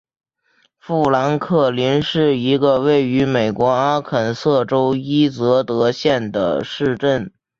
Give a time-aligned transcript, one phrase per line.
[0.79, 7.31] 富兰克林是一个位于美国阿肯色州伊泽德县的市镇。